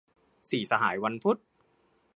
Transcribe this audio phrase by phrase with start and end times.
[0.49, 1.37] สี่สหายวันพุธ